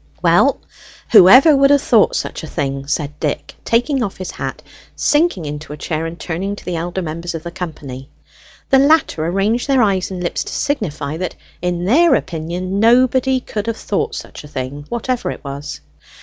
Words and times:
"Well, 0.23 0.59
whoever 1.11 1.55
would 1.55 1.69
have 1.69 1.83
thought 1.83 2.15
such 2.15 2.41
a 2.41 2.47
thing?" 2.47 2.87
said 2.87 3.19
Dick, 3.19 3.53
taking 3.63 4.01
off 4.01 4.17
his 4.17 4.31
hat, 4.31 4.63
sinking 4.95 5.45
into 5.45 5.73
a 5.73 5.77
chair, 5.77 6.07
and 6.07 6.19
turning 6.19 6.55
to 6.55 6.65
the 6.65 6.75
elder 6.75 7.03
members 7.03 7.35
of 7.35 7.43
the 7.43 7.51
company. 7.51 8.09
The 8.71 8.79
latter 8.79 9.23
arranged 9.23 9.67
their 9.67 9.83
eyes 9.83 10.09
and 10.09 10.23
lips 10.23 10.43
to 10.45 10.53
signify 10.53 11.17
that 11.17 11.35
in 11.61 11.85
their 11.85 12.15
opinion 12.15 12.79
nobody 12.79 13.39
could 13.41 13.67
have 13.67 13.77
thought 13.77 14.15
such 14.15 14.43
a 14.43 14.47
thing, 14.47 14.87
whatever 14.89 15.29
it 15.29 15.43
was. 15.43 15.81